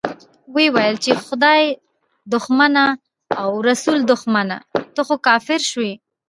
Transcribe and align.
ويې 0.53 0.69
ويل 0.75 0.95
چې 1.03 1.11
خدای 1.25 1.63
دښمنه 2.33 2.85
او 3.41 3.49
رسول 3.69 3.99
دښمنه، 4.11 4.57
ته 4.95 5.01
خو 5.07 5.15
کافر 5.27 5.59
شوې. 5.71 5.93